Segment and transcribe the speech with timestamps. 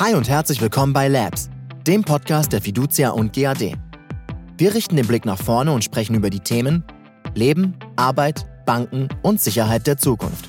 [0.00, 1.50] Hi und herzlich willkommen bei Labs,
[1.84, 3.76] dem Podcast der Fiducia und GAD.
[4.56, 6.84] Wir richten den Blick nach vorne und sprechen über die Themen
[7.34, 10.48] Leben, Arbeit, Banken und Sicherheit der Zukunft.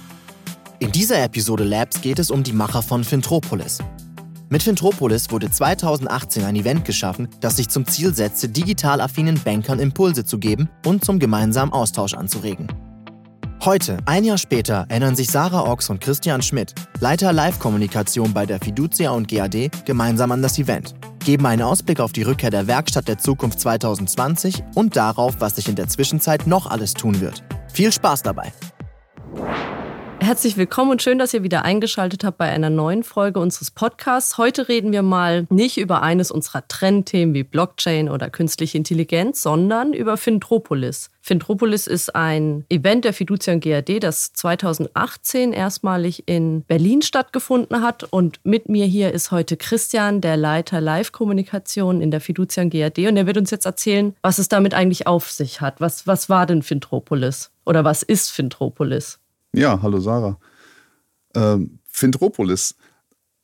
[0.77, 3.79] In dieser Episode Labs geht es um die Macher von Fintropolis.
[4.49, 9.79] Mit Fintropolis wurde 2018 ein Event geschaffen, das sich zum Ziel setzte, digital affinen Bankern
[9.79, 12.67] Impulse zu geben und zum gemeinsamen Austausch anzuregen.
[13.65, 18.57] Heute, ein Jahr später, erinnern sich Sarah Ochs und Christian Schmidt, Leiter Live-Kommunikation bei der
[18.57, 20.95] Fiducia und GAD, gemeinsam an das Event,
[21.25, 25.67] geben einen Ausblick auf die Rückkehr der Werkstatt der Zukunft 2020 und darauf, was sich
[25.67, 27.43] in der Zwischenzeit noch alles tun wird.
[27.73, 28.53] Viel Spaß dabei!
[30.29, 34.37] Herzlich willkommen und schön, dass ihr wieder eingeschaltet habt bei einer neuen Folge unseres Podcasts.
[34.37, 39.91] Heute reden wir mal nicht über eines unserer Trendthemen wie Blockchain oder künstliche Intelligenz, sondern
[39.91, 41.09] über Fintropolis.
[41.19, 48.03] Fintropolis ist ein Event der Fiducia GAD, das 2018 erstmalig in Berlin stattgefunden hat.
[48.03, 52.99] Und mit mir hier ist heute Christian, der Leiter Live-Kommunikation in der Fiducia GAD.
[53.07, 55.81] Und er wird uns jetzt erzählen, was es damit eigentlich auf sich hat.
[55.81, 57.49] Was, was war denn Fintropolis?
[57.65, 59.18] Oder was ist Fintropolis?
[59.55, 60.39] Ja, hallo Sarah.
[61.35, 62.75] Ähm, Fintropolis.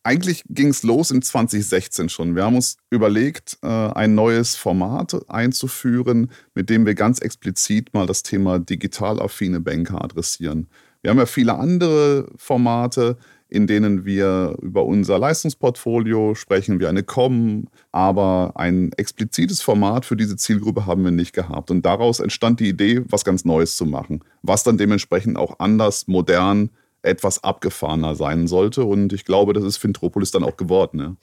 [0.03, 2.35] Eigentlich ging es los in 2016 schon.
[2.35, 8.05] Wir haben uns überlegt, äh, ein neues Format einzuführen, mit dem wir ganz explizit mal
[8.05, 10.67] das Thema digital affine Banker adressieren.
[11.01, 13.17] Wir haben ja viele andere Formate,
[13.49, 20.15] in denen wir über unser Leistungsportfolio sprechen, wie eine COM, aber ein explizites Format für
[20.15, 21.71] diese Zielgruppe haben wir nicht gehabt.
[21.71, 26.07] Und daraus entstand die Idee, was ganz Neues zu machen, was dann dementsprechend auch anders,
[26.07, 26.69] modern,
[27.03, 28.83] etwas abgefahrener sein sollte.
[28.83, 30.99] Und ich glaube, das ist Fintropolis dann auch geworden.
[30.99, 31.15] Ja.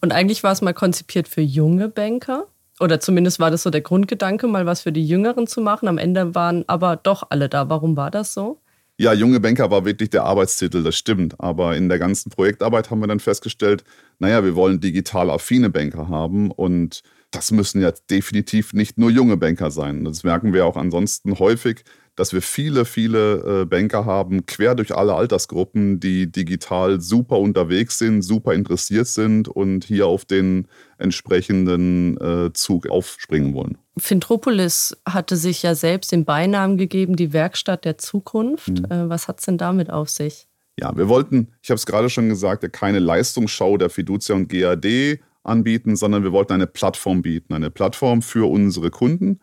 [0.00, 2.46] Und eigentlich war es mal konzipiert für junge Banker.
[2.78, 5.88] Oder zumindest war das so der Grundgedanke, mal was für die Jüngeren zu machen.
[5.88, 7.68] Am Ende waren aber doch alle da.
[7.68, 8.58] Warum war das so?
[9.00, 11.40] Ja, junge Banker war wirklich der Arbeitstitel, das stimmt.
[11.40, 13.82] Aber in der ganzen Projektarbeit haben wir dann festgestellt,
[14.18, 19.38] naja, wir wollen digital affine Banker haben und das müssen ja definitiv nicht nur junge
[19.38, 20.04] Banker sein.
[20.04, 21.82] Das merken wir auch ansonsten häufig,
[22.20, 27.96] dass wir viele, viele äh, Banker haben, quer durch alle Altersgruppen, die digital super unterwegs
[27.96, 33.78] sind, super interessiert sind und hier auf den entsprechenden äh, Zug aufspringen wollen.
[33.96, 38.68] Fintropolis hatte sich ja selbst den Beinamen gegeben, die Werkstatt der Zukunft.
[38.68, 38.84] Mhm.
[38.90, 40.46] Äh, was hat es denn damit auf sich?
[40.78, 45.20] Ja, wir wollten, ich habe es gerade schon gesagt, keine Leistungsschau der Fiducia und GAD
[45.42, 47.54] anbieten, sondern wir wollten eine Plattform bieten.
[47.54, 49.40] Eine Plattform für unsere Kunden,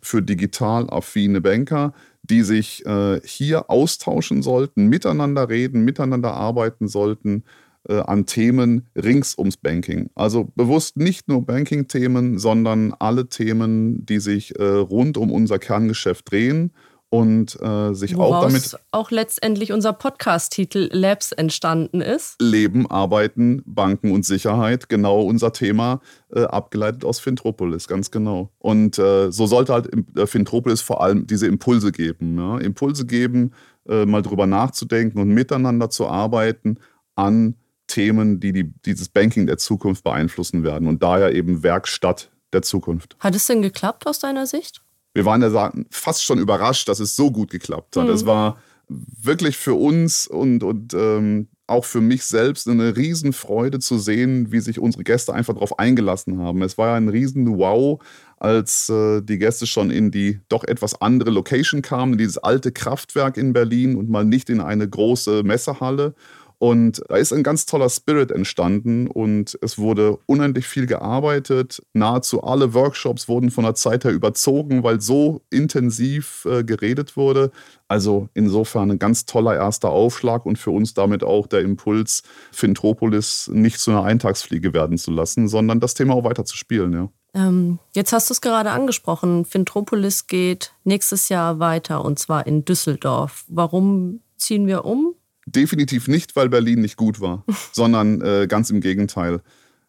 [0.00, 1.92] für digital affine Banker,
[2.22, 7.44] die sich äh, hier austauschen sollten, miteinander reden, miteinander arbeiten sollten
[7.88, 10.10] äh, an Themen rings ums Banking.
[10.14, 16.30] Also bewusst nicht nur Banking-Themen, sondern alle Themen, die sich äh, rund um unser Kerngeschäft
[16.30, 16.72] drehen
[17.12, 22.40] und äh, sich Woraus auch damit auch letztendlich unser Podcast-Titel Labs entstanden ist.
[22.40, 26.00] Leben, Arbeiten, Banken und Sicherheit, genau unser Thema,
[26.34, 28.50] äh, abgeleitet aus Fintropolis, ganz genau.
[28.58, 32.56] Und äh, so sollte halt äh, Fintropolis vor allem diese Impulse geben, ja?
[32.56, 33.52] Impulse geben,
[33.86, 36.78] äh, mal drüber nachzudenken und miteinander zu arbeiten
[37.14, 37.56] an
[37.88, 43.16] Themen, die, die dieses Banking der Zukunft beeinflussen werden und daher eben Werkstatt der Zukunft.
[43.20, 44.80] Hat es denn geklappt aus deiner Sicht?
[45.14, 48.06] Wir waren ja fast schon überrascht, dass es so gut geklappt hat.
[48.06, 48.12] Mhm.
[48.12, 48.58] Es war
[48.88, 54.60] wirklich für uns und, und ähm, auch für mich selbst eine Riesenfreude zu sehen, wie
[54.60, 56.62] sich unsere Gäste einfach darauf eingelassen haben.
[56.62, 58.02] Es war ja ein riesen Wow,
[58.38, 62.72] als äh, die Gäste schon in die doch etwas andere Location kamen, in dieses alte
[62.72, 66.14] Kraftwerk in Berlin und mal nicht in eine große Messehalle.
[66.62, 71.82] Und da ist ein ganz toller Spirit entstanden und es wurde unendlich viel gearbeitet.
[71.92, 77.50] Nahezu alle Workshops wurden von der Zeit her überzogen, weil so intensiv äh, geredet wurde.
[77.88, 82.22] Also insofern ein ganz toller erster Aufschlag und für uns damit auch der Impuls,
[82.52, 86.92] Fintropolis nicht zu einer Eintagsfliege werden zu lassen, sondern das Thema auch weiter zu spielen.
[86.92, 87.08] Ja.
[87.34, 89.46] Ähm, jetzt hast du es gerade angesprochen.
[89.46, 93.46] Fintropolis geht nächstes Jahr weiter und zwar in Düsseldorf.
[93.48, 95.11] Warum ziehen wir um?
[95.46, 99.40] Definitiv nicht, weil Berlin nicht gut war, sondern äh, ganz im Gegenteil.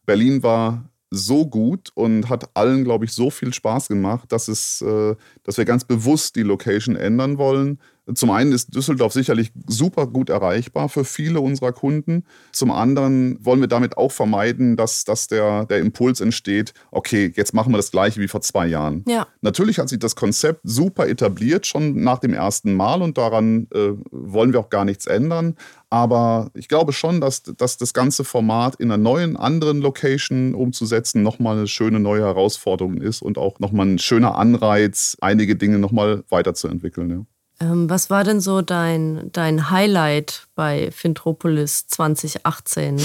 [0.06, 4.82] Berlin war so gut und hat allen, glaube ich, so viel Spaß gemacht, dass, es,
[4.82, 7.80] äh, dass wir ganz bewusst die Location ändern wollen.
[8.14, 12.26] Zum einen ist Düsseldorf sicherlich super gut erreichbar für viele unserer Kunden.
[12.52, 17.54] Zum anderen wollen wir damit auch vermeiden, dass, dass der, der Impuls entsteht, okay, jetzt
[17.54, 19.06] machen wir das gleiche wie vor zwei Jahren.
[19.08, 19.28] Ja.
[19.42, 23.92] Natürlich hat sich das Konzept super etabliert, schon nach dem ersten Mal und daran äh,
[24.12, 25.56] wollen wir auch gar nichts ändern.
[25.90, 31.24] Aber ich glaube schon, dass, dass das ganze Format in einer neuen, anderen Location umzusetzen
[31.24, 36.24] nochmal eine schöne neue Herausforderung ist und auch nochmal ein schöner Anreiz, einige Dinge nochmal
[36.30, 37.10] weiterzuentwickeln.
[37.10, 37.26] Ja.
[37.64, 43.02] Ähm, was war denn so dein, dein Highlight bei Fintropolis 2018?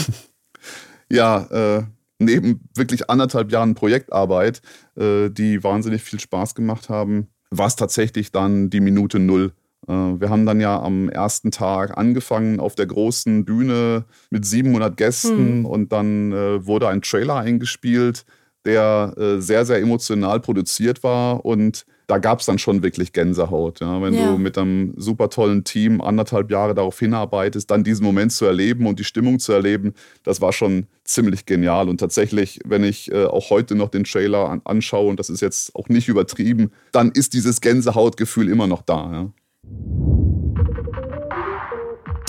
[1.08, 1.82] ja, äh,
[2.19, 4.60] neben wirklich anderthalb Jahren Projektarbeit,
[4.96, 9.52] äh, die wahnsinnig viel Spaß gemacht haben, war es tatsächlich dann die Minute Null.
[9.87, 14.96] Äh, wir haben dann ja am ersten Tag angefangen auf der großen Bühne mit 700
[14.96, 15.66] Gästen hm.
[15.66, 18.25] und dann äh, wurde ein Trailer eingespielt,
[18.64, 23.81] der äh, sehr, sehr emotional produziert war und da gab es dann schon wirklich Gänsehaut.
[23.81, 24.00] Ja?
[24.00, 24.32] Wenn ja.
[24.32, 28.87] du mit einem super tollen Team anderthalb Jahre darauf hinarbeitest, dann diesen Moment zu erleben
[28.87, 29.93] und die Stimmung zu erleben,
[30.25, 31.87] das war schon ziemlich genial.
[31.88, 35.43] Und tatsächlich, wenn ich äh, auch heute noch den Trailer an anschaue, und das ist
[35.43, 39.12] jetzt auch nicht übertrieben, dann ist dieses Gänsehautgefühl immer noch da.
[39.12, 39.32] Ja?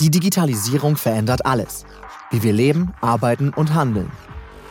[0.00, 1.86] Die Digitalisierung verändert alles.
[2.30, 4.10] Wie wir leben, arbeiten und handeln.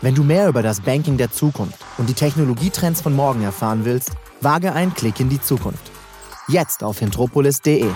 [0.01, 4.11] Wenn du mehr über das Banking der Zukunft und die Technologietrends von morgen erfahren willst,
[4.41, 5.91] Wage einen Klick in die Zukunft.
[6.47, 7.89] Jetzt auf hintropolis.de.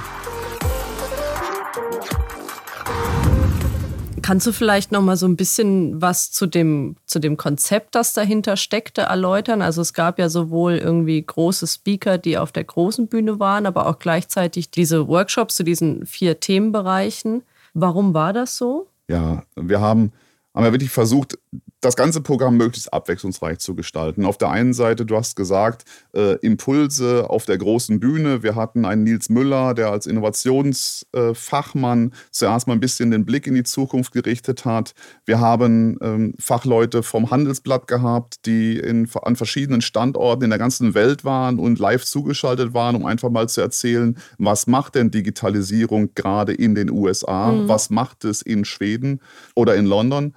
[4.21, 8.13] Kannst du vielleicht noch mal so ein bisschen was zu dem, zu dem Konzept, das
[8.13, 9.61] dahinter steckte, erläutern?
[9.61, 13.87] Also es gab ja sowohl irgendwie große Speaker, die auf der großen Bühne waren, aber
[13.87, 17.43] auch gleichzeitig diese Workshops zu diesen vier Themenbereichen.
[17.73, 18.87] Warum war das so?
[19.09, 20.13] Ja, wir haben,
[20.53, 21.37] haben ja wirklich versucht,
[21.83, 24.25] das ganze Programm möglichst abwechslungsreich zu gestalten.
[24.25, 25.83] Auf der einen Seite, du hast gesagt,
[26.15, 28.41] äh, Impulse auf der großen Bühne.
[28.41, 33.47] Wir hatten einen Nils Müller, der als Innovationsfachmann äh, zuerst mal ein bisschen den Blick
[33.47, 34.93] in die Zukunft gerichtet hat.
[35.25, 40.95] Wir haben ähm, Fachleute vom Handelsblatt gehabt, die in, an verschiedenen Standorten in der ganzen
[40.95, 46.11] Welt waren und live zugeschaltet waren, um einfach mal zu erzählen, was macht denn Digitalisierung
[46.15, 47.51] gerade in den USA?
[47.51, 47.67] Mhm.
[47.67, 49.19] Was macht es in Schweden
[49.55, 50.33] oder in London?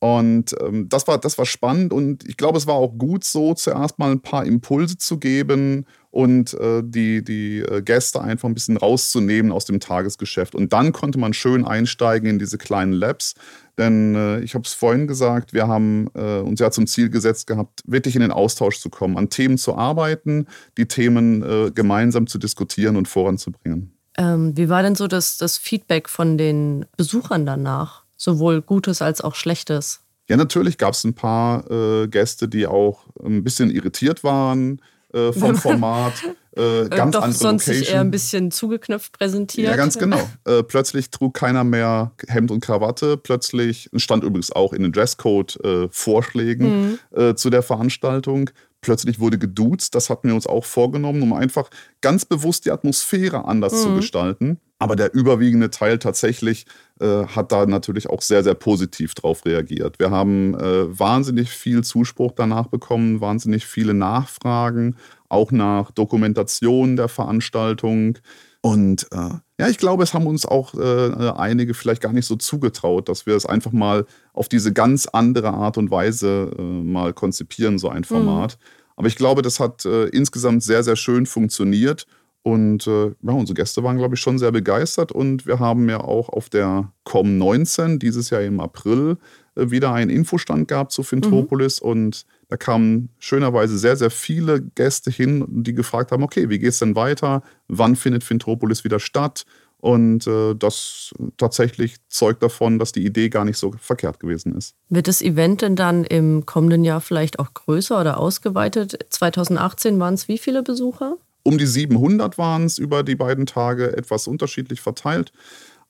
[0.00, 3.52] Und ähm, das, war, das war spannend und ich glaube, es war auch gut so,
[3.52, 8.54] zuerst mal ein paar Impulse zu geben und äh, die, die äh, Gäste einfach ein
[8.54, 10.54] bisschen rauszunehmen aus dem Tagesgeschäft.
[10.54, 13.34] Und dann konnte man schön einsteigen in diese kleinen Labs.
[13.76, 17.46] Denn äh, ich habe es vorhin gesagt, wir haben äh, uns ja zum Ziel gesetzt
[17.46, 20.46] gehabt, wirklich in den Austausch zu kommen, an Themen zu arbeiten,
[20.78, 23.92] die Themen äh, gemeinsam zu diskutieren und voranzubringen.
[24.16, 27.99] Ähm, wie war denn so das, das Feedback von den Besuchern danach?
[28.20, 30.00] Sowohl Gutes als auch Schlechtes?
[30.28, 34.80] Ja, natürlich gab es ein paar äh, Gäste, die auch ein bisschen irritiert waren
[35.12, 36.12] äh, vom Format.
[36.56, 37.84] Äh, ganz Doch andere sonst Location.
[37.84, 39.68] sich eher ein bisschen zugeknöpft präsentiert.
[39.68, 40.20] Ja, ganz genau.
[40.46, 43.16] Äh, plötzlich trug keiner mehr Hemd und Krawatte.
[43.16, 47.28] Plötzlich stand übrigens auch in den Dresscode-Vorschlägen äh, mhm.
[47.30, 48.50] Äh, zu der Veranstaltung.
[48.80, 49.94] Plötzlich wurde geduzt.
[49.94, 51.70] Das hatten wir uns auch vorgenommen, um einfach
[52.00, 53.78] ganz bewusst die Atmosphäre anders mhm.
[53.78, 54.60] zu gestalten.
[54.80, 56.64] Aber der überwiegende Teil tatsächlich
[57.00, 59.98] äh, hat da natürlich auch sehr, sehr positiv drauf reagiert.
[59.98, 64.96] Wir haben äh, wahnsinnig viel Zuspruch danach bekommen, wahnsinnig viele Nachfragen,
[65.28, 68.16] auch nach Dokumentation der Veranstaltung.
[68.62, 72.36] Und äh, ja, ich glaube, es haben uns auch äh, einige vielleicht gar nicht so
[72.36, 77.12] zugetraut, dass wir es einfach mal auf diese ganz andere Art und Weise äh, mal
[77.12, 78.58] konzipieren, so ein Format.
[78.58, 78.64] Mhm.
[78.96, 82.06] Aber ich glaube, das hat äh, insgesamt sehr, sehr schön funktioniert.
[82.42, 85.12] Und äh, ja, unsere Gäste waren, glaube ich, schon sehr begeistert.
[85.12, 89.18] Und wir haben ja auch auf der COM19 dieses Jahr im April
[89.56, 91.82] äh, wieder einen Infostand gehabt zu Fintropolis.
[91.82, 91.88] Mhm.
[91.88, 96.70] Und da kamen schönerweise sehr, sehr viele Gäste hin, die gefragt haben, okay, wie geht
[96.70, 97.42] es denn weiter?
[97.68, 99.44] Wann findet Fintropolis wieder statt?
[99.78, 104.74] Und äh, das tatsächlich zeugt davon, dass die Idee gar nicht so verkehrt gewesen ist.
[104.90, 109.06] Wird das Event denn dann im kommenden Jahr vielleicht auch größer oder ausgeweitet?
[109.10, 111.16] 2018 waren es wie viele Besucher?
[111.42, 115.32] Um die 700 waren es über die beiden Tage etwas unterschiedlich verteilt.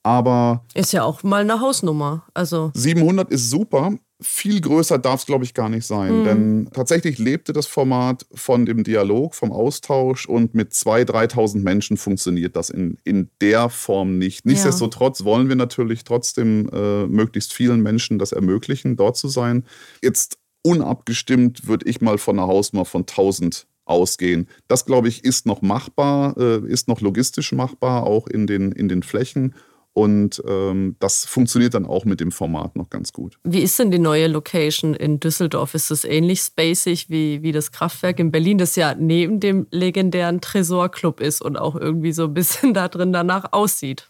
[0.03, 0.65] Aber.
[0.75, 2.25] Ist ja auch mal eine Hausnummer.
[2.35, 3.93] Also 700 ist super.
[4.23, 6.21] Viel größer darf es, glaube ich, gar nicht sein.
[6.21, 6.25] Mhm.
[6.25, 11.97] Denn tatsächlich lebte das Format von dem Dialog, vom Austausch und mit 2.000, 3.000 Menschen
[11.97, 14.45] funktioniert das in, in der Form nicht.
[14.45, 15.25] Nichtsdestotrotz ja.
[15.25, 19.65] wollen wir natürlich trotzdem äh, möglichst vielen Menschen das ermöglichen, dort zu sein.
[20.03, 24.49] Jetzt unabgestimmt würde ich mal von einer Hausnummer von 1000 ausgehen.
[24.69, 28.89] Das, glaube ich, ist noch machbar, äh, ist noch logistisch machbar, auch in den, in
[28.89, 29.55] den Flächen.
[29.93, 33.39] Und ähm, das funktioniert dann auch mit dem Format noch ganz gut.
[33.43, 35.75] Wie ist denn die neue Location in Düsseldorf?
[35.75, 40.41] Ist das ähnlich spacig wie, wie das Kraftwerk in Berlin, das ja neben dem legendären
[40.41, 44.09] Tresorclub ist und auch irgendwie so ein bisschen da drin danach aussieht?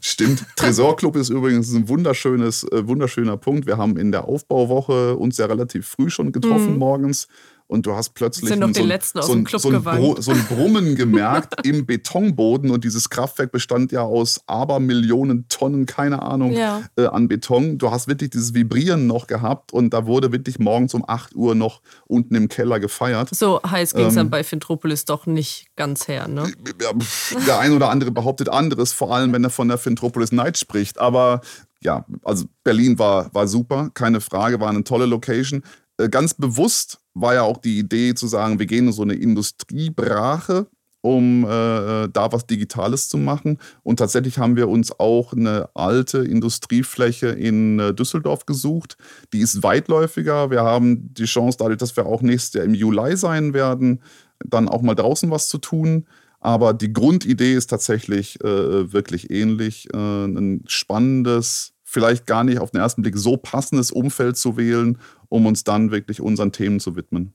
[0.00, 0.44] Stimmt.
[0.56, 3.66] Tresorclub ist übrigens ein wunderschönes, äh, wunderschöner Punkt.
[3.66, 6.78] Wir haben in der Aufbauwoche uns ja relativ früh schon getroffen mhm.
[6.78, 7.28] morgens
[7.68, 10.96] und du hast plötzlich sind noch so, aus so, ein- so, ein so ein Brummen
[10.96, 16.82] gemerkt im Betonboden und dieses Kraftwerk bestand ja aus Abermillionen Tonnen, keine Ahnung, Ja.
[16.96, 17.78] äh, an Beton.
[17.78, 21.54] Du hast wirklich dieses Vibrieren noch gehabt und da wurde wirklich morgens um 8 Uhr
[21.54, 23.28] noch unten im Keller gefeiert.
[23.34, 26.50] So heiß ging es Ähm, dann bei Fintropolis doch nicht ganz her, ne?
[26.82, 30.32] Ja, pff, der ein oder andere behauptet anderes, vor allem wenn er von der Fintropolis
[30.32, 30.98] Night spricht.
[30.98, 31.42] Aber
[31.82, 35.62] ja, also Berlin war, war super, keine Frage, war eine tolle Location.
[35.98, 39.14] Äh, Ganz bewusst war ja auch die Idee zu sagen, wir gehen in so eine
[39.14, 40.66] Industriebrache,
[41.00, 43.58] um äh, da was Digitales zu machen.
[43.82, 48.96] Und tatsächlich haben wir uns auch eine alte Industriefläche in äh, Düsseldorf gesucht.
[49.32, 50.50] Die ist weitläufiger.
[50.50, 54.02] Wir haben die Chance, dadurch, dass wir auch nächstes Jahr im Juli sein werden,
[54.44, 56.06] dann auch mal draußen was zu tun.
[56.40, 59.88] Aber die Grundidee ist tatsächlich äh, wirklich ähnlich.
[59.92, 64.98] Äh, ein spannendes, vielleicht gar nicht auf den ersten Blick so passendes Umfeld zu wählen,
[65.30, 67.32] um uns dann wirklich unseren Themen zu widmen.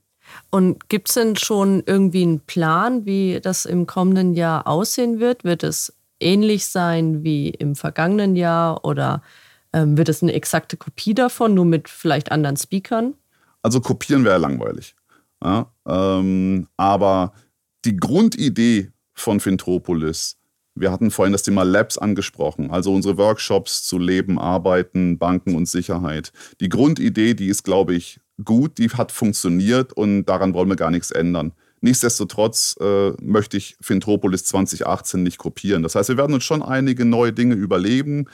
[0.50, 5.42] Und gibt es denn schon irgendwie einen Plan, wie das im kommenden Jahr aussehen wird?
[5.42, 9.22] Wird es ähnlich sein wie im vergangenen Jahr oder
[9.72, 13.14] ähm, wird es eine exakte Kopie davon, nur mit vielleicht anderen Speakern?
[13.60, 14.94] Also kopieren wäre langweilig.
[15.42, 17.32] Ja, ähm, aber
[17.84, 20.36] die Grundidee von Fintropolis,
[20.74, 25.68] wir hatten vorhin das Thema Labs angesprochen, also unsere Workshops zu Leben, Arbeiten, Banken und
[25.68, 26.32] Sicherheit.
[26.60, 30.90] Die Grundidee, die ist, glaube ich, gut, die hat funktioniert und daran wollen wir gar
[30.90, 31.52] nichts ändern.
[31.80, 35.82] Nichtsdestotrotz äh, möchte ich Fintropolis 2018 nicht kopieren.
[35.82, 38.26] Das heißt, wir werden uns schon einige neue Dinge überleben.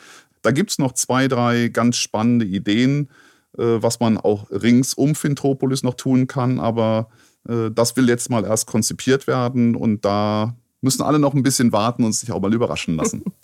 [0.42, 3.10] Da gibt es noch zwei, drei ganz spannende Ideen,
[3.58, 6.60] äh, was man auch rings um Fintropolis noch tun kann.
[6.60, 7.10] Aber
[7.48, 11.72] äh, das will jetzt mal erst konzipiert werden und da müssen alle noch ein bisschen
[11.72, 13.24] warten und sich auch mal überraschen lassen.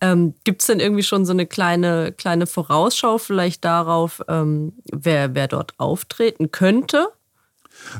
[0.00, 5.34] Ähm, Gibt es denn irgendwie schon so eine kleine, kleine Vorausschau vielleicht darauf, ähm, wer,
[5.34, 7.08] wer dort auftreten könnte?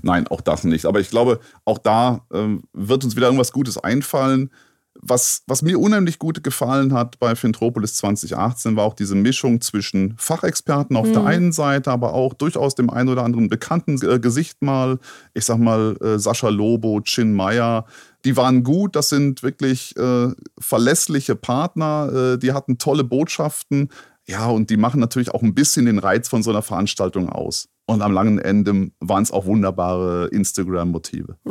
[0.02, 0.85] Nein, auch das nicht.
[0.87, 4.50] Aber ich glaube, auch da ähm, wird uns wieder irgendwas Gutes einfallen.
[5.00, 10.14] Was, was mir unheimlich gut gefallen hat bei Fintropolis 2018, war auch diese Mischung zwischen
[10.18, 14.62] Fachexperten auf der einen Seite, aber auch durchaus dem einen oder anderen bekannten äh, Gesicht
[14.62, 14.98] mal.
[15.34, 17.86] Ich sag mal, äh, Sascha Lobo, Chin Meyer.
[18.24, 23.90] Die waren gut, das sind wirklich äh, verlässliche Partner, äh, die hatten tolle Botschaften.
[24.28, 27.68] Ja, und die machen natürlich auch ein bisschen den Reiz von so einer Veranstaltung aus.
[27.87, 31.37] Und am langen Ende waren es auch wunderbare Instagram-Motive.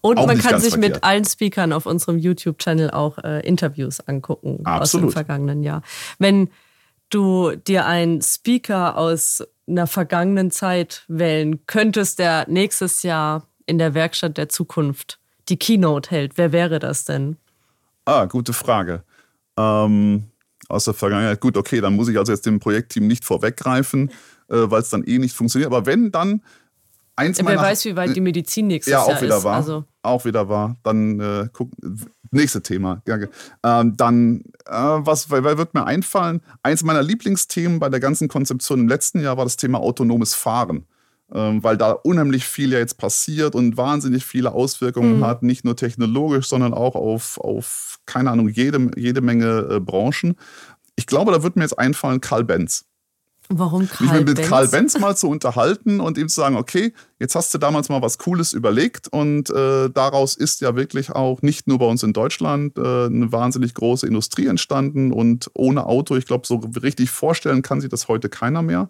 [0.00, 1.04] Und Auch man kann sich mit verkehrt.
[1.04, 5.12] allen Speakern auf unserem YouTube-Channel auch äh, Interviews angucken aus dem Absolut.
[5.12, 5.82] vergangenen Jahr.
[6.18, 6.50] Wenn
[7.10, 13.94] du dir einen Speaker aus einer vergangenen Zeit wählen könntest, der nächstes Jahr in der
[13.94, 17.36] Werkstatt der Zukunft die Keynote hält, wer wäre das denn?
[18.04, 19.04] Ah, gute Frage.
[19.56, 20.24] Ähm,
[20.70, 21.40] aus der Vergangenheit.
[21.40, 24.10] Gut, okay, dann muss ich also jetzt dem Projektteam nicht vorweggreifen,
[24.48, 25.72] äh, weil es dann eh nicht funktioniert.
[25.72, 26.42] Aber wenn dann
[27.16, 29.46] eins Wer meiner weiß, wie weit die Medizin nächstes ja, Jahr auch wieder ist.
[29.46, 30.76] Also, Auch wieder wahr.
[30.82, 31.70] Dann äh, guck,
[32.30, 33.02] nächste Thema.
[33.06, 33.18] Ja,
[33.64, 36.40] ähm, dann, äh, was weil, weil wird mir einfallen?
[36.62, 40.86] Eins meiner Lieblingsthemen bei der ganzen Konzeption im letzten Jahr war das Thema autonomes Fahren.
[41.32, 45.76] Ähm, weil da unheimlich viel ja jetzt passiert und wahnsinnig viele Auswirkungen hat, nicht nur
[45.76, 50.36] technologisch, sondern auch auf, auf keine Ahnung, jede, jede Menge äh, Branchen.
[50.96, 52.84] Ich glaube, da wird mir jetzt einfallen, Karl Benz
[53.50, 54.48] warum mich Karl mit Benz?
[54.48, 58.00] Karl Benz mal zu unterhalten und ihm zu sagen, okay, jetzt hast du damals mal
[58.00, 62.12] was Cooles überlegt und äh, daraus ist ja wirklich auch nicht nur bei uns in
[62.12, 67.62] Deutschland äh, eine wahnsinnig große Industrie entstanden und ohne Auto, ich glaube, so richtig vorstellen
[67.62, 68.88] kann sich das heute keiner mehr.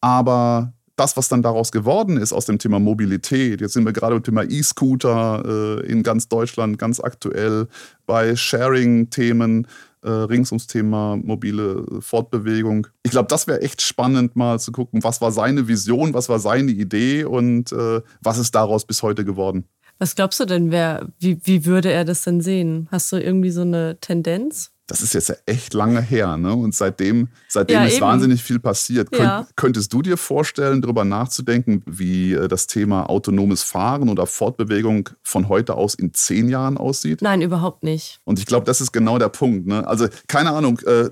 [0.00, 4.14] Aber das, was dann daraus geworden ist aus dem Thema Mobilität, jetzt sind wir gerade
[4.16, 7.68] beim Thema E-Scooter äh, in ganz Deutschland ganz aktuell,
[8.06, 9.66] bei Sharing-Themen,
[10.02, 12.86] äh, rings ums Thema mobile Fortbewegung.
[13.02, 16.38] Ich glaube, das wäre echt spannend, mal zu gucken, was war seine Vision, was war
[16.38, 19.64] seine Idee und äh, was ist daraus bis heute geworden.
[19.98, 22.88] Was glaubst du denn, wer, wie, wie würde er das denn sehen?
[22.90, 24.72] Hast du irgendwie so eine Tendenz?
[24.90, 26.52] Das ist jetzt ja echt lange her, ne?
[26.52, 28.02] Und seitdem, seitdem Ja, ist eben.
[28.06, 29.12] wahnsinnig viel passiert.
[29.12, 29.46] Könnt, Ja.
[29.54, 35.48] Könntest du dir vorstellen, darüber nachzudenken, wie äh, das Thema autonomes Fahren oder Fortbewegung von
[35.48, 37.22] heute aus in zehn Jahren aussieht?
[37.22, 38.18] Nein, überhaupt nicht.
[38.24, 39.68] Und ich glaube, das ist genau der Punkt.
[39.68, 39.86] Ne?
[39.86, 41.08] Also, keine Ahnung, äh,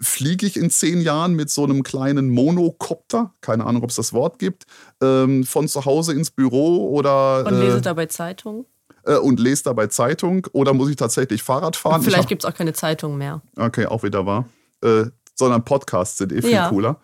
[0.00, 4.12] fliege ich in zehn Jahren mit so einem kleinen Monokopter, keine Ahnung, ob es das
[4.12, 4.66] Wort gibt,
[5.02, 8.66] ähm, von zu Hause ins Büro oder Und lese äh, dabei Zeitung.
[9.10, 12.00] Äh, und lese dabei Zeitung oder muss ich tatsächlich Fahrrad fahren?
[12.00, 13.42] Ich Vielleicht gibt es auch keine Zeitung mehr.
[13.56, 14.46] Okay, auch wieder wahr.
[14.82, 16.68] Äh, sondern Podcasts sind eh viel Ja.
[16.68, 17.00] cooler.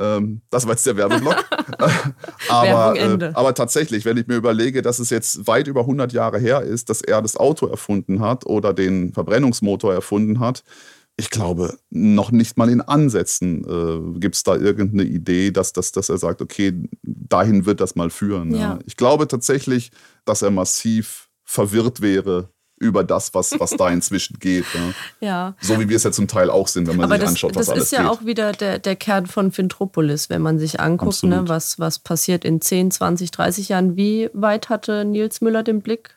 [0.00, 1.44] Ähm, das war jetzt der Werbeblock.
[2.48, 6.12] aber, Werbung äh, aber tatsächlich, wenn ich mir überlege, dass es jetzt weit über 100
[6.12, 10.62] Jahre her ist, dass er das Auto erfunden hat oder den Verbrennungsmotor erfunden hat,
[11.16, 15.90] ich glaube, noch nicht mal in Ansätzen äh, gibt es da irgendeine Idee, dass, dass,
[15.90, 18.52] dass er sagt, okay, dahin wird das mal führen.
[18.52, 18.58] Ja.
[18.58, 18.78] Ja.
[18.86, 19.90] Ich glaube tatsächlich,
[20.24, 22.50] dass er massiv verwirrt wäre
[22.80, 24.66] über das, was, was da inzwischen geht.
[25.20, 25.26] Ja.
[25.28, 25.54] ja.
[25.60, 27.54] So wie wir es ja zum Teil auch sind, wenn man Aber sich das, anschaut,
[27.56, 28.10] was das alles ist ja geht.
[28.10, 32.44] auch wieder der, der Kern von Fintropolis, wenn man sich anguckt, ne, was, was passiert
[32.44, 33.96] in 10, 20, 30 Jahren.
[33.96, 36.10] Wie weit hatte Nils Müller den Blick?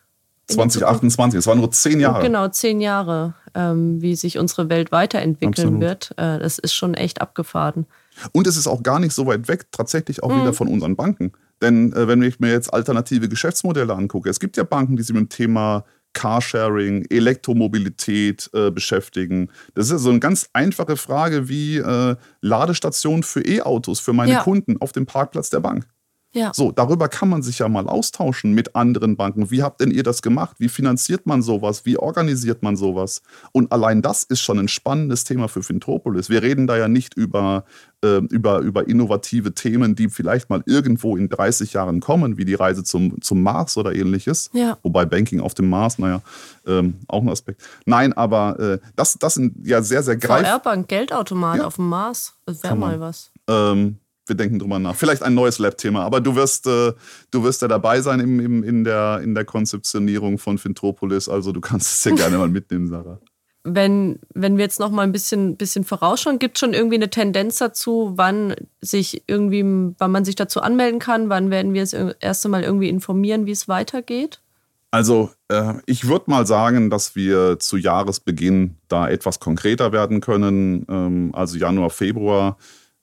[0.49, 0.73] in die Zukunft?
[0.75, 2.21] 2028, es waren nur zehn Jahre.
[2.23, 5.81] Genau, zehn Jahre, ähm, wie sich unsere Welt weiterentwickeln Absolut.
[5.81, 6.11] wird.
[6.17, 7.85] Äh, das ist schon echt abgefahren.
[8.33, 10.41] Und es ist auch gar nicht so weit weg, tatsächlich auch Mhm.
[10.41, 11.31] wieder von unseren Banken.
[11.61, 15.13] Denn äh, wenn ich mir jetzt alternative Geschäftsmodelle angucke, es gibt ja Banken, die sich
[15.13, 19.49] mit dem Thema Carsharing, Elektromobilität äh, beschäftigen.
[19.75, 24.33] Das ist ja so eine ganz einfache Frage wie äh, Ladestation für E-Autos für meine
[24.33, 24.43] Ja.
[24.43, 25.85] Kunden auf dem Parkplatz der Bank.
[26.33, 26.51] Ja.
[26.55, 29.51] So, darüber kann man sich ja mal austauschen mit anderen Banken.
[29.51, 30.55] Wie habt denn ihr das gemacht?
[30.59, 31.85] Wie finanziert man sowas?
[31.85, 33.21] Wie organisiert man sowas?
[33.51, 36.29] Und allein das ist schon ein spannendes Thema für Fintropolis.
[36.29, 37.65] Wir reden da ja nicht über,
[38.03, 42.53] äh, über, über innovative Themen, die vielleicht mal irgendwo in 30 Jahren kommen, wie die
[42.55, 44.49] Reise zum, zum Mars oder ähnliches.
[44.53, 44.77] Ja.
[44.83, 46.21] Wobei Banking auf dem Mars, naja,
[46.65, 47.61] ähm, auch ein Aspekt.
[47.85, 51.65] Nein, aber äh, das, das sind ja sehr, sehr greif VR-Bank, Geldautomat Ja.
[51.67, 52.35] auf dem Mars.
[52.45, 53.31] Das wäre mal was.
[53.49, 54.95] ähm, wir denken drüber nach.
[54.95, 56.93] Vielleicht ein neues Lab-Thema, aber du wirst, äh,
[57.31, 61.27] du wirst ja dabei sein im, im, in, der, in der Konzeptionierung von Fintropolis.
[61.27, 63.19] Also du kannst es ja gerne mal mitnehmen, Sarah.
[63.63, 67.11] Wenn, wenn wir jetzt noch mal ein bisschen, bisschen vorausschauen, gibt es schon irgendwie eine
[67.11, 71.29] Tendenz dazu, wann sich irgendwie, wann man sich dazu anmelden kann?
[71.29, 74.41] Wann werden wir das erste Mal irgendwie informieren, wie es weitergeht?
[74.89, 80.85] Also äh, ich würde mal sagen, dass wir zu Jahresbeginn da etwas konkreter werden können.
[80.89, 82.57] Ähm, also Januar, Februar.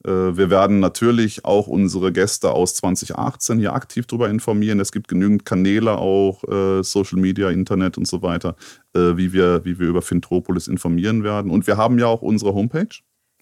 [0.05, 4.81] Äh, wir werden natürlich auch unsere Gäste aus 2018 hier aktiv darüber informieren.
[4.81, 8.55] Es gibt genügend Kanäle auch, äh, Social Media, Internet und so weiter,
[8.95, 11.51] äh, wie, wir, wie wir über Fintropolis informieren werden.
[11.51, 12.89] Und wir haben ja auch unsere Homepage.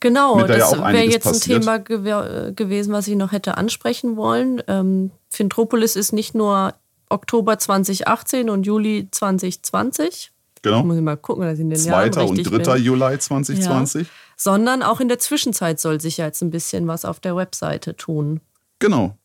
[0.01, 1.63] Genau, ja das auch wäre jetzt ein passiert.
[1.63, 4.63] Thema gew gewesen, was ich noch hätte ansprechen wollen.
[4.69, 6.75] Ähm, Fintropolis ist nicht nur
[7.09, 10.33] Oktober 2018 und Juli 2020.
[10.63, 10.83] Genau.
[10.83, 12.23] Muss ich mal gucken, dass ich in den Jahren 2.
[12.25, 12.75] und 3.
[12.75, 12.83] bin.
[12.83, 14.07] Juli 2020.
[14.37, 17.97] Sondern auch in der Zwischenzeit soll sich ja jetzt ein bisschen was auf der Webseite
[17.97, 18.41] tun.
[18.79, 19.17] Genau.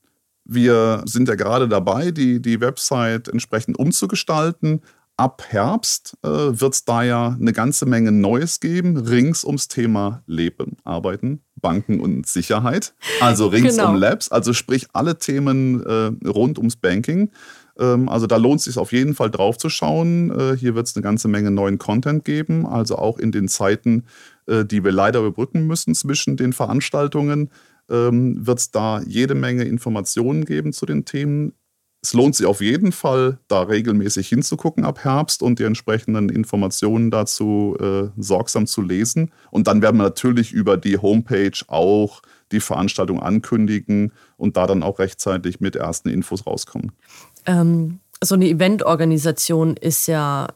[0.45, 4.81] Wir sind ja gerade dabei, die, die Website entsprechend umzugestalten.
[5.17, 10.23] Ab Herbst äh, wird es da ja eine ganze Menge Neues geben, rings ums Thema
[10.25, 12.93] Leben, Arbeiten, Banken und Sicherheit.
[13.19, 13.89] Also rings Genau.
[13.89, 17.29] um Labs, also sprich alle Themen äh, rund ums Banking.
[17.77, 20.31] Ähm, also da lohnt es sich auf jeden Fall drauf zu schauen.
[20.31, 24.05] Äh, hier wird es eine ganze Menge neuen Content geben, also auch in den Zeiten,
[24.65, 27.49] die wir leider überbrücken müssen zwischen den Veranstaltungen
[27.91, 31.53] ähm, wird es da jede Menge Informationen geben zu den Themen.
[32.03, 37.11] Es lohnt sich auf jeden Fall, da regelmäßig hinzugucken ab Herbst und die entsprechenden Informationen
[37.11, 39.31] dazu äh, sorgsam zu lesen.
[39.51, 44.81] Und dann werden wir natürlich über die Homepage auch die Veranstaltung ankündigen und da dann
[44.81, 46.91] auch rechtzeitig mit ersten Infos rauskommen.
[47.45, 50.47] Ähm, so eine Eventorganisation ist ja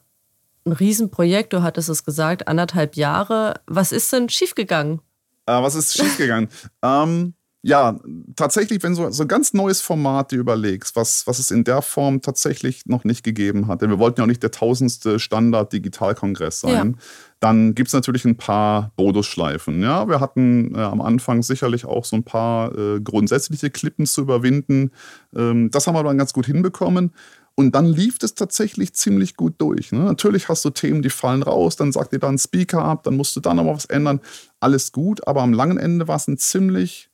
[0.65, 3.62] ein Riesenprojekt, du hattest es gesagt, anderthalb Jahre.
[3.67, 5.01] Was ist denn schiefgegangen?
[5.45, 6.49] Äh, was ist schiefgegangen?
[6.84, 7.34] ähm,
[7.67, 7.99] ja,
[8.36, 11.82] tatsächlich, wenn so so ein ganz neues Format dir überlegst, was, was es in der
[11.82, 16.60] Form tatsächlich noch nicht gegeben hat, denn wir wollten ja auch nicht der tausendste Standard-Digitalkongress
[16.60, 16.97] sein,
[17.39, 19.82] dann gibt es natürlich ein paar Bonusschleifen.
[19.82, 24.21] Ja, wir hatten äh, am Anfang sicherlich auch so ein paar äh, grundsätzliche Klippen zu
[24.21, 24.91] überwinden.
[25.36, 27.13] Ähm, das haben wir dann ganz gut hinbekommen.
[27.57, 29.93] Und dann lief es tatsächlich ziemlich gut durch.
[29.93, 29.99] Ne?
[29.99, 33.15] Natürlich hast du Themen, die fallen raus, dann sagt dir dann ein Speaker ab, dann
[33.15, 34.19] musst du da nochmal was ändern.
[34.59, 37.09] Alles gut, aber am langen Ende war es ein ziemlich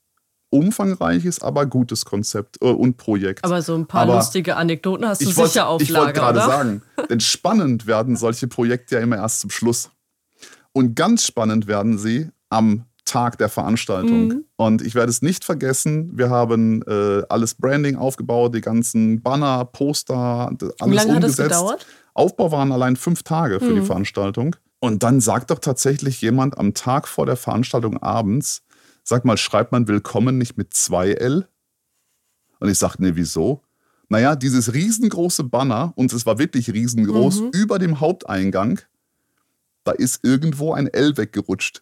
[0.50, 3.46] umfangreiches, aber gutes Konzept äh, und Projekt.
[3.46, 6.08] Aber so ein paar Aber lustige Anekdoten hast du ich wollt- sicher auf Ich wollte
[6.08, 9.92] Lager, gerade sagen, denn spannend werden solche Projekte ja immer erst zum Schluss.
[10.74, 14.28] Und ganz spannend werden sie am Tag der Veranstaltung.
[14.28, 14.46] Mhm.
[14.56, 19.66] Und ich werde es nicht vergessen, wir haben äh, alles Branding aufgebaut, die ganzen Banner,
[19.66, 21.38] Poster, alles Wie lange hat das umgesetzt.
[21.50, 21.86] gedauert?
[22.14, 23.86] Aufbau waren allein fünf Tage für die Mhm.
[23.86, 24.56] Veranstaltung.
[24.80, 28.64] Und dann sagt doch tatsächlich jemand am Tag vor der Veranstaltung abends,
[29.04, 31.48] sag mal, schreibt man Willkommen nicht mit zwei L?
[32.60, 33.62] Und ich sagte, nee, wieso?
[34.10, 37.50] Naja, dieses riesengroße Banner, und es war wirklich riesengroß, Mhm.
[37.54, 38.80] über dem Haupteingang,
[39.84, 41.82] da ist irgendwo ein L weggerutscht.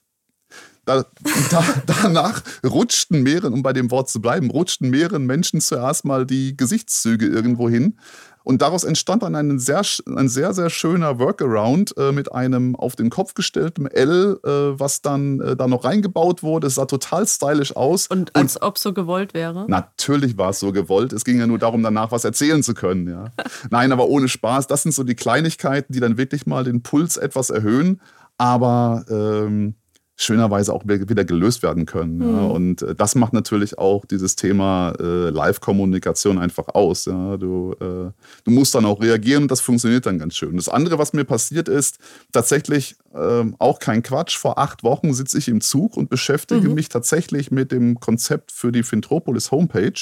[0.85, 1.05] Da,
[1.51, 6.25] da, danach rutschten mehreren, um bei dem Wort zu bleiben, rutschten mehreren Menschen zuerst mal
[6.25, 7.97] die Gesichtszüge irgendwo hin.
[8.43, 12.95] Und daraus entstand dann ein sehr, ein sehr, sehr schöner Workaround äh, mit einem auf
[12.95, 16.65] den Kopf gestellten L, äh, was dann äh, da noch reingebaut wurde.
[16.65, 18.07] Es sah total stylisch aus.
[18.07, 19.65] Und als ob so gewollt wäre.
[19.67, 21.13] Natürlich war es so gewollt.
[21.13, 23.07] Es ging ja nur darum, danach was erzählen zu können.
[23.07, 23.25] Ja.
[23.69, 24.65] Nein, aber ohne Spaß.
[24.65, 28.01] Das sind so die Kleinigkeiten, die dann wirklich mal den Puls etwas erhöhen.
[28.39, 29.75] aber ähm,
[30.21, 32.17] schönerweise auch wieder gelöst werden können.
[32.17, 32.35] Mhm.
[32.35, 32.41] Ja.
[32.47, 37.05] Und äh, das macht natürlich auch dieses Thema äh, Live-Kommunikation einfach aus.
[37.05, 37.37] Ja.
[37.37, 38.11] Du, äh,
[38.43, 40.57] du musst dann auch reagieren und das funktioniert dann ganz schön.
[40.57, 41.99] Das andere, was mir passiert ist,
[42.33, 44.37] tatsächlich äh, auch kein Quatsch.
[44.37, 46.75] Vor acht Wochen sitze ich im Zug und beschäftige mhm.
[46.75, 49.93] mich tatsächlich mit dem Konzept für die Fintropolis Homepage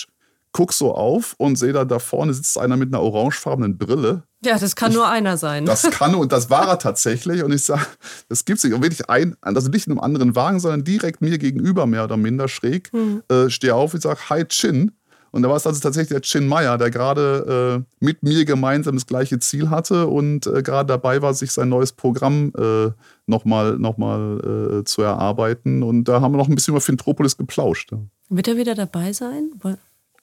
[0.54, 4.24] guck so auf und sehe da da vorne sitzt einer mit einer orangefarbenen Brille.
[4.43, 5.65] Ja, das kann ich, nur einer sein.
[5.65, 7.43] Das kann und das war er tatsächlich.
[7.43, 7.86] Und ich sage,
[8.30, 8.73] das gibt es nicht.
[8.73, 12.17] Und wirklich ein, also nicht in einem anderen Wagen, sondern direkt mir gegenüber, mehr oder
[12.17, 12.91] minder schräg.
[12.91, 13.23] Hm.
[13.30, 14.91] Äh, stehe auf und sage, Hi Chin.
[15.32, 18.95] Und da war es also tatsächlich der Chin Meyer, der gerade äh, mit mir gemeinsam
[18.95, 22.91] das gleiche Ziel hatte und äh, gerade dabei war, sich sein neues Programm äh,
[23.26, 25.84] nochmal noch mal, äh, zu erarbeiten.
[25.84, 27.91] Und da haben wir noch ein bisschen über Fintropolis geplauscht.
[28.30, 29.52] Wird er wieder dabei sein?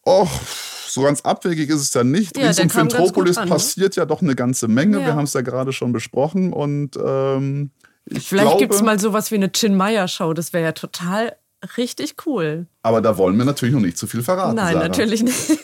[0.07, 0.31] Och,
[0.95, 2.39] so ganz abwegig ist es ja nicht.
[2.39, 3.55] Ja, Rings um Fintropolis an, ne?
[3.55, 5.01] passiert ja doch eine ganze Menge.
[5.01, 5.07] Ja.
[5.07, 6.53] Wir haben es ja gerade schon besprochen.
[6.53, 7.73] Und ähm,
[8.09, 10.33] Vielleicht gibt es mal sowas wie eine Chin Meyer Show.
[10.35, 11.35] Das wäre ja total
[11.77, 12.69] richtig cool.
[12.83, 14.55] Aber da wollen wir natürlich noch nicht zu viel verraten.
[14.55, 14.87] Nein, Sarah.
[14.87, 15.59] natürlich nicht.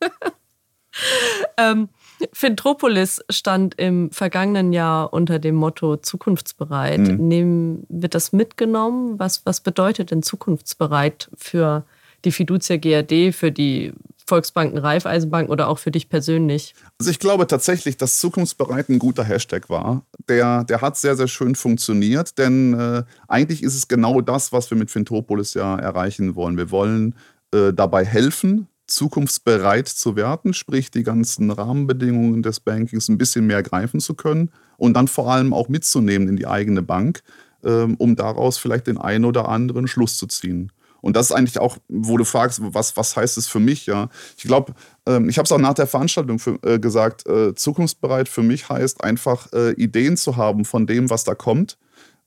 [1.56, 1.88] ähm,
[2.32, 6.98] Fintropolis stand im vergangenen Jahr unter dem Motto zukunftsbereit.
[6.98, 7.28] Mhm.
[7.28, 9.20] Nehmen, wird das mitgenommen?
[9.20, 11.84] Was, was bedeutet denn zukunftsbereit für
[12.24, 13.92] die Fiducia GRD, für die
[14.26, 16.74] Volksbanken, Raiffeisenbank oder auch für dich persönlich?
[16.98, 20.02] Also ich glaube tatsächlich, dass zukunftsbereit ein guter Hashtag war.
[20.28, 24.70] Der, der hat sehr, sehr schön funktioniert, denn äh, eigentlich ist es genau das, was
[24.70, 26.56] wir mit Fintopolis ja erreichen wollen.
[26.56, 27.14] Wir wollen
[27.52, 33.62] äh, dabei helfen, zukunftsbereit zu werden, sprich die ganzen Rahmenbedingungen des Bankings ein bisschen mehr
[33.62, 37.22] greifen zu können und dann vor allem auch mitzunehmen in die eigene Bank,
[37.62, 40.72] äh, um daraus vielleicht den einen oder anderen Schluss zu ziehen.
[41.04, 44.08] Und das ist eigentlich auch, wo du fragst, was, was heißt es für mich, ja.
[44.38, 44.72] Ich glaube,
[45.04, 48.70] ähm, ich habe es auch nach der Veranstaltung für, äh, gesagt, äh, zukunftsbereit für mich
[48.70, 51.76] heißt einfach äh, Ideen zu haben von dem, was da kommt,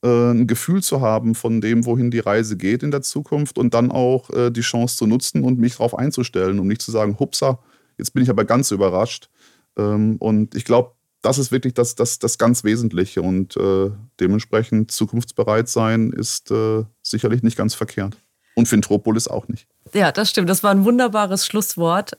[0.03, 3.73] äh, ein Gefühl zu haben von dem, wohin die Reise geht in der Zukunft und
[3.73, 7.17] dann auch äh, die Chance zu nutzen und mich darauf einzustellen, um nicht zu sagen,
[7.17, 7.57] hupsa,
[7.97, 9.31] jetzt bin ich aber ganz überrascht.
[9.75, 10.91] Ähm, und ich glaube,
[11.23, 16.53] das ist wirklich das, das, das ganz Wesentliche und äh, dementsprechend zukunftsbereit sein ist
[17.01, 18.15] sicherlich nicht ganz verkehrt.
[18.57, 19.67] Und Fintropolis auch nicht.
[19.93, 20.49] Ja, das stimmt.
[20.49, 22.17] Das war ein wunderbares Schlusswort.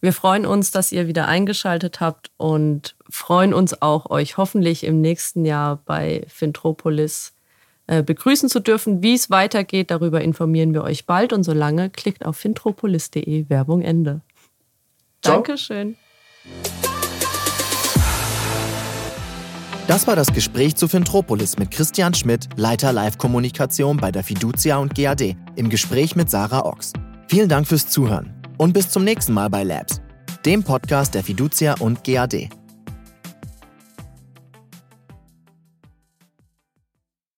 [0.00, 5.00] Wir freuen uns, dass ihr wieder eingeschaltet habt und freuen uns auch, euch hoffentlich im
[5.00, 7.32] nächsten Jahr bei Fintropolis
[7.88, 9.02] äh, begrüßen zu dürfen.
[9.02, 11.32] Wie es weitergeht, darüber informieren wir euch bald.
[11.32, 14.20] Und solange klickt auf fintropolis.de Werbung Ende.
[15.22, 15.38] Ciao.
[15.38, 15.96] Dankeschön.
[19.90, 24.94] Das war das Gespräch zu Fintropolis mit Christian Schmidt, Leiter Live-Kommunikation bei der Fiducia und
[24.94, 26.92] GAD, im Gespräch mit Sarah Ochs.
[27.26, 30.00] Vielen Dank fürs Zuhören und bis zum nächsten Mal bei Labs,
[30.46, 32.50] dem Podcast der Fiducia und GAD.